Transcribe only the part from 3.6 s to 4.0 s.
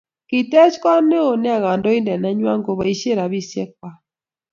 chwak